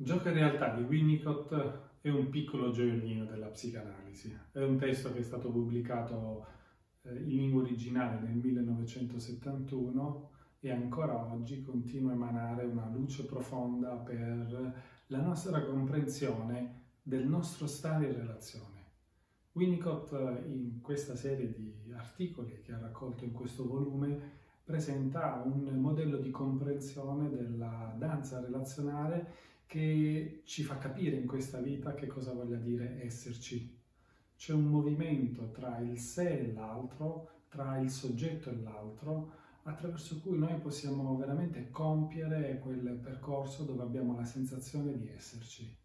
[0.00, 1.52] Gioco in realtà di Winnicott
[2.00, 4.32] è un piccolo gioiellino della psicanalisi.
[4.52, 6.46] È un testo che è stato pubblicato
[7.02, 10.30] eh, in lingua originale nel 1971
[10.60, 14.72] e ancora oggi continua a emanare una luce profonda per
[15.08, 18.84] la nostra comprensione del nostro stare in relazione.
[19.50, 20.12] Winnicott
[20.46, 26.30] in questa serie di articoli che ha raccolto in questo volume presenta un modello di
[26.30, 33.04] comprensione della danza relazionale che ci fa capire in questa vita che cosa voglia dire
[33.04, 33.76] esserci.
[34.34, 39.30] C'è un movimento tra il sé e l'altro, tra il soggetto e l'altro,
[39.64, 45.76] attraverso cui noi possiamo veramente compiere quel percorso dove abbiamo la sensazione di esserci.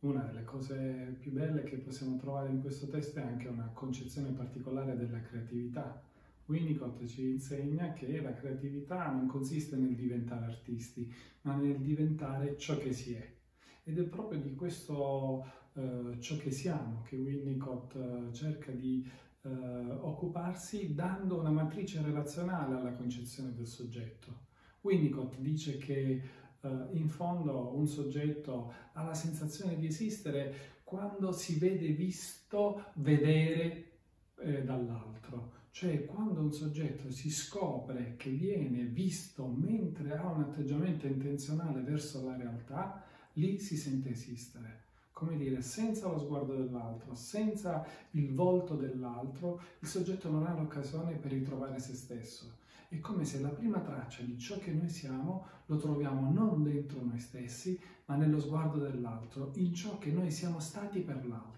[0.00, 4.30] Una delle cose più belle che possiamo trovare in questo testo è anche una concezione
[4.30, 6.00] particolare della creatività
[6.46, 12.78] Winnicott ci insegna che la creatività non consiste nel diventare artisti, ma nel diventare ciò
[12.78, 13.34] che si è.
[13.82, 19.08] Ed è proprio di questo eh, ciò che siamo che Winnicott eh, cerca di
[19.42, 24.44] eh, occuparsi dando una matrice relazionale alla concezione del soggetto.
[24.82, 26.22] Winnicott dice che
[26.60, 33.98] eh, in fondo un soggetto ha la sensazione di esistere quando si vede visto vedere
[34.38, 41.06] eh, dall'altro cioè quando un soggetto si scopre che viene visto mentre ha un atteggiamento
[41.06, 44.84] intenzionale verso la realtà, lì si sente esistere.
[45.12, 51.16] Come dire, senza lo sguardo dell'altro, senza il volto dell'altro, il soggetto non ha l'occasione
[51.16, 52.56] per ritrovare se stesso.
[52.88, 57.04] È come se la prima traccia di ciò che noi siamo lo troviamo non dentro
[57.04, 61.56] noi stessi, ma nello sguardo dell'altro, in ciò che noi siamo stati per l'altro.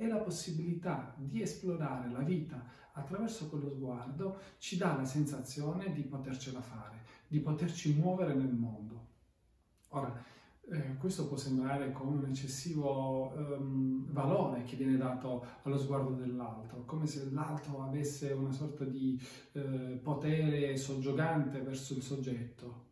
[0.00, 6.02] E la possibilità di esplorare la vita attraverso quello sguardo ci dà la sensazione di
[6.02, 9.06] potercela fare, di poterci muovere nel mondo.
[9.88, 10.24] Ora,
[10.70, 16.84] eh, questo può sembrare come un eccessivo um, valore che viene dato allo sguardo dell'altro,
[16.84, 19.20] come se l'altro avesse una sorta di
[19.52, 22.87] eh, potere soggiogante verso il soggetto.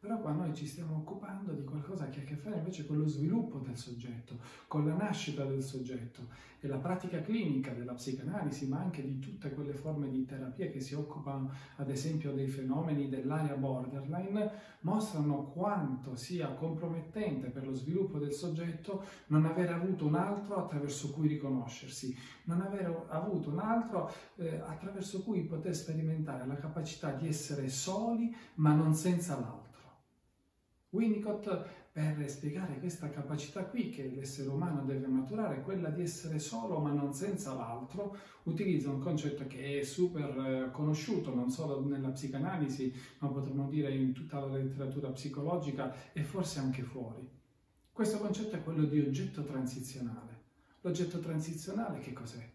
[0.00, 2.96] Però qua noi ci stiamo occupando di qualcosa che ha a che fare invece con
[2.96, 6.26] lo sviluppo del soggetto, con la nascita del soggetto
[6.58, 10.80] e la pratica clinica della psicanalisi, ma anche di tutte quelle forme di terapia che
[10.80, 14.50] si occupano ad esempio dei fenomeni dell'area borderline,
[14.80, 21.10] mostrano quanto sia compromettente per lo sviluppo del soggetto non aver avuto un altro attraverso
[21.10, 27.28] cui riconoscersi, non aver avuto un altro eh, attraverso cui poter sperimentare la capacità di
[27.28, 29.69] essere soli ma non senza l'altro.
[30.90, 31.48] Winnicott,
[31.92, 36.90] per spiegare questa capacità qui che l'essere umano deve maturare, quella di essere solo ma
[36.90, 42.92] non senza l'altro, utilizza un concetto che è super eh, conosciuto non solo nella psicanalisi,
[43.18, 47.28] ma potremmo dire in tutta la letteratura psicologica e forse anche fuori.
[47.92, 50.38] Questo concetto è quello di oggetto transizionale.
[50.80, 52.50] L'oggetto transizionale che cos'è?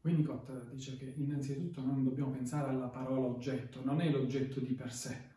[0.00, 4.92] Winnicott dice che innanzitutto non dobbiamo pensare alla parola oggetto, non è l'oggetto di per
[4.92, 5.30] sé,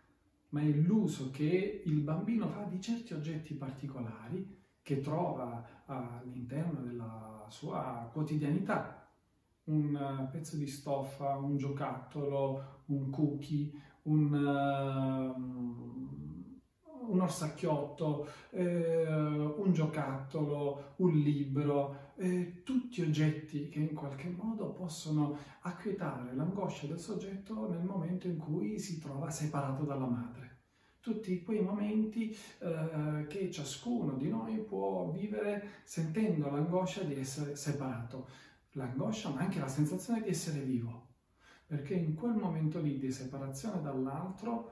[0.56, 7.46] ma è l'uso che il bambino fa di certi oggetti particolari che trova all'interno della
[7.50, 9.06] sua quotidianità.
[9.66, 13.70] Un eh, pezzo di stoffa, un giocattolo, un cookie,
[14.04, 15.34] un, uh,
[17.12, 19.08] un orsacchiotto, eh,
[19.58, 27.00] un giocattolo, un libro, eh, tutti oggetti che in qualche modo possono acquietare l'angoscia del
[27.00, 30.44] soggetto nel momento in cui si trova separato dalla madre.
[31.00, 38.28] Tutti quei momenti eh, che ciascuno di noi può vivere sentendo l'angoscia di essere separato,
[38.72, 41.09] l'angoscia ma anche la sensazione di essere vivo,
[41.68, 44.72] perché in quel momento lì di separazione dall'altro,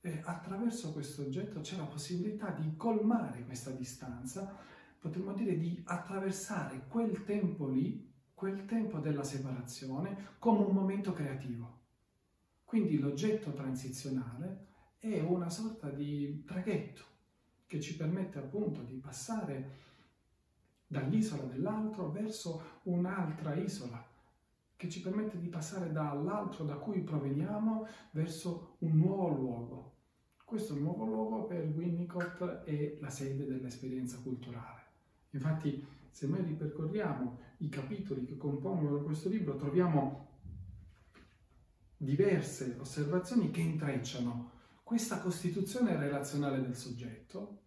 [0.00, 4.56] eh, attraverso questo oggetto c'è la possibilità di colmare questa distanza,
[4.98, 11.76] potremmo dire di attraversare quel tempo lì, quel tempo della separazione, come un momento creativo.
[12.64, 14.66] Quindi l'oggetto transizionale
[14.98, 17.02] è una sorta di traghetto
[17.66, 19.86] che ci permette appunto di passare
[20.86, 24.04] dall'isola dell'altro verso un'altra isola,
[24.74, 29.96] che ci permette di passare dall'altro da cui proveniamo verso un nuovo luogo.
[30.44, 34.77] Questo nuovo luogo per Winnicott è la sede dell'esperienza culturale.
[35.30, 40.26] Infatti, se noi ripercorriamo i capitoli che compongono questo libro, troviamo
[41.96, 44.52] diverse osservazioni che intrecciano
[44.82, 47.62] questa costituzione relazionale del soggetto,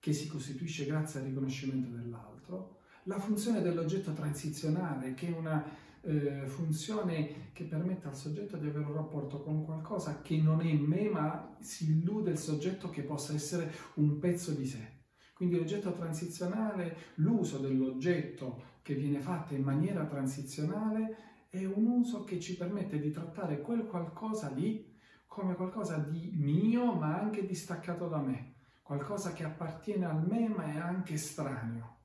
[0.00, 5.64] che si costituisce grazie al riconoscimento dell'altro, la funzione dell'oggetto transizionale, che è una
[6.02, 10.72] eh, funzione che permette al soggetto di avere un rapporto con qualcosa che non è
[10.72, 14.98] me, ma si illude il soggetto che possa essere un pezzo di sé.
[15.40, 22.38] Quindi l'oggetto transizionale, l'uso dell'oggetto che viene fatto in maniera transizionale è un uso che
[22.38, 24.94] ci permette di trattare quel qualcosa lì
[25.26, 30.74] come qualcosa di mio ma anche distaccato da me, qualcosa che appartiene a me ma
[30.74, 31.96] è anche estraneo.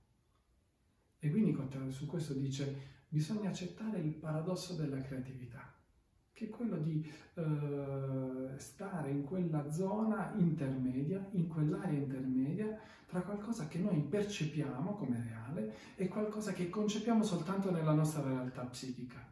[1.20, 1.54] E quindi
[1.90, 5.76] su questo dice bisogna accettare il paradosso della creatività,
[6.32, 7.42] che è quello di eh,
[9.06, 15.76] stare in quella zona intermedia, in quell'area intermedia, tra qualcosa che noi percepiamo come reale
[15.96, 19.24] e qualcosa che concepiamo soltanto nella nostra realtà psichica.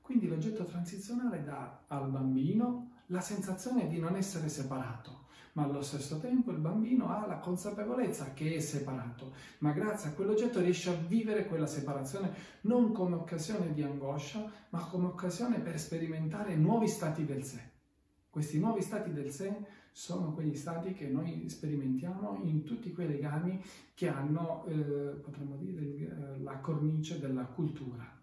[0.00, 6.18] Quindi l'oggetto transizionale dà al bambino la sensazione di non essere separato, ma allo stesso
[6.18, 10.94] tempo il bambino ha la consapevolezza che è separato, ma grazie a quell'oggetto riesce a
[10.94, 12.32] vivere quella separazione
[12.62, 17.76] non come occasione di angoscia, ma come occasione per sperimentare nuovi stati del sé.
[18.30, 19.52] Questi nuovi stati del sé
[19.90, 23.60] sono quegli stati che noi sperimentiamo in tutti quei legami
[23.94, 24.74] che hanno, eh,
[25.22, 28.16] potremmo dire, eh, la cornice della cultura.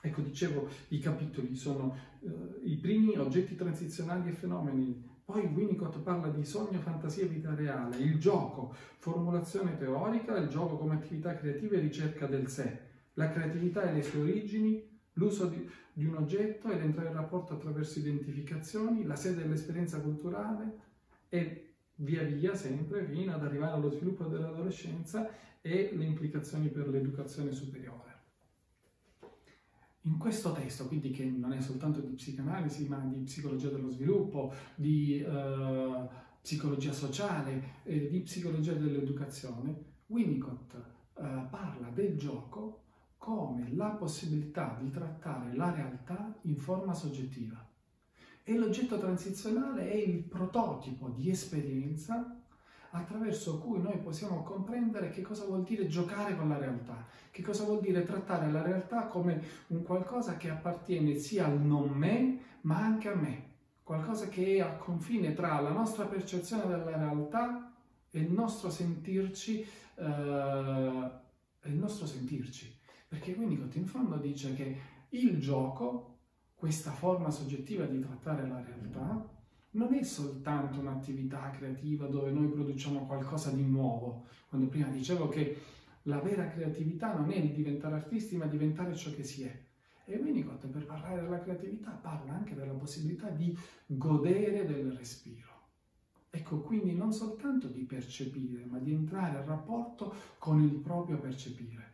[0.00, 2.28] Ecco, dicevo, i capitoli sono eh,
[2.64, 8.18] i primi oggetti transizionali e fenomeni poi Winnicott parla di sogno, fantasia, vita reale, il
[8.18, 12.80] gioco, formulazione teorica, il gioco come attività creativa e ricerca del sé,
[13.14, 17.54] la creatività e le sue origini, l'uso di, di un oggetto ed entrare in rapporto
[17.54, 20.82] attraverso identificazioni, la sede dell'esperienza culturale
[21.28, 25.30] e via via sempre fino ad arrivare allo sviluppo dell'adolescenza
[25.60, 28.12] e le implicazioni per l'educazione superiore.
[30.02, 34.52] In questo testo, quindi che non è soltanto di psicanalisi, ma di psicologia dello sviluppo,
[34.74, 36.08] di eh,
[36.42, 42.83] psicologia sociale e di psicologia dell'educazione, Winnicott eh, parla del gioco
[43.24, 47.56] come la possibilità di trattare la realtà in forma soggettiva.
[48.42, 52.38] E l'oggetto transizionale è il prototipo di esperienza
[52.90, 57.64] attraverso cui noi possiamo comprendere che cosa vuol dire giocare con la realtà, che cosa
[57.64, 62.76] vuol dire trattare la realtà come un qualcosa che appartiene sia al non me, ma
[62.76, 67.72] anche a me, qualcosa che è a confine tra la nostra percezione della realtà
[68.10, 71.10] e il nostro sentirci, eh,
[71.62, 72.82] il nostro sentirci.
[73.14, 74.76] Perché Winnicott in fondo dice che
[75.10, 76.18] il gioco,
[76.52, 79.24] questa forma soggettiva di trattare la realtà,
[79.70, 84.26] non è soltanto un'attività creativa dove noi produciamo qualcosa di nuovo.
[84.48, 85.56] Quando prima dicevo che
[86.02, 89.62] la vera creatività non è il diventare artisti, ma diventare ciò che si è.
[90.06, 93.56] E Winnicott, per parlare della creatività, parla anche della possibilità di
[93.86, 95.52] godere del respiro.
[96.30, 101.93] Ecco, quindi non soltanto di percepire, ma di entrare a rapporto con il proprio percepire.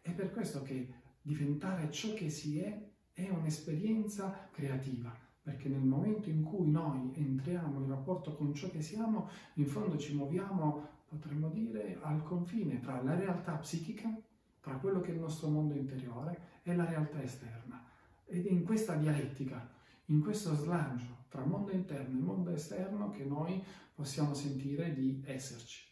[0.00, 0.92] È per questo che
[1.22, 7.80] diventare ciò che si è è un'esperienza creativa perché nel momento in cui noi entriamo
[7.80, 13.00] in rapporto con ciò che siamo, in fondo ci muoviamo, potremmo dire, al confine tra
[13.02, 14.14] la realtà psichica,
[14.60, 17.82] tra quello che è il nostro mondo interiore e la realtà esterna.
[18.26, 19.66] Ed è in questa dialettica,
[20.06, 23.64] in questo slancio tra mondo interno e mondo esterno che noi
[23.94, 25.87] possiamo sentire di esserci.